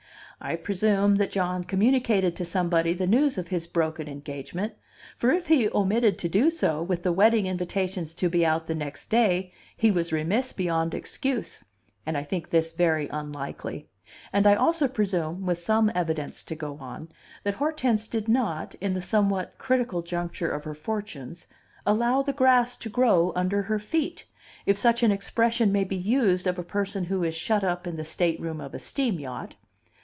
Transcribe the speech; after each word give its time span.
I 0.43 0.55
presume 0.55 1.17
that 1.17 1.29
John 1.29 1.63
communicated 1.63 2.35
to 2.35 2.45
somebody 2.45 2.93
the 2.95 3.05
news 3.05 3.37
of 3.37 3.49
his 3.49 3.67
broken 3.67 4.07
engagement; 4.07 4.73
for 5.15 5.29
if 5.29 5.45
he 5.45 5.69
omitted 5.69 6.17
to 6.17 6.27
do 6.27 6.49
so, 6.49 6.81
with 6.81 7.03
the 7.03 7.11
wedding 7.13 7.45
invitations 7.45 8.15
to 8.15 8.27
be 8.27 8.43
out 8.43 8.65
the 8.65 8.73
next 8.73 9.11
day, 9.11 9.53
he 9.77 9.91
was 9.91 10.11
remiss 10.11 10.51
beyond 10.51 10.95
excuse, 10.95 11.63
and 12.07 12.17
I 12.17 12.23
think 12.23 12.49
this 12.49 12.71
very 12.71 13.07
unlikely; 13.09 13.87
and 14.33 14.47
I 14.47 14.55
also 14.55 14.87
presume 14.87 15.45
(with 15.45 15.61
some 15.61 15.91
evidence 15.93 16.43
to 16.45 16.55
go 16.55 16.75
on) 16.79 17.09
that 17.43 17.53
Hortense 17.57 18.07
did 18.07 18.27
not, 18.27 18.73
in 18.81 18.93
the 18.95 18.99
somewhat 19.01 19.59
critical 19.59 20.01
juncture 20.01 20.49
of 20.49 20.63
her 20.63 20.73
fortunes, 20.73 21.47
allow 21.85 22.23
the 22.23 22.33
grass 22.33 22.75
to 22.77 22.89
grow 22.89 23.31
under 23.35 23.61
her 23.61 23.77
feet 23.77 24.25
if 24.65 24.75
such 24.75 25.03
an 25.03 25.11
expression 25.11 25.71
may 25.71 25.83
be 25.83 25.95
used 25.95 26.47
of 26.47 26.57
a 26.57 26.63
person 26.63 27.03
who 27.05 27.23
is 27.23 27.35
shut 27.35 27.63
up 27.63 27.85
in 27.85 27.95
the 27.95 28.03
stateroom 28.03 28.59
of 28.59 28.73
a 28.73 28.79
steam 28.79 29.19
yacht. 29.19 29.55